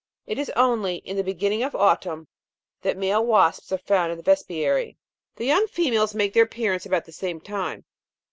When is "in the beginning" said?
0.95-1.61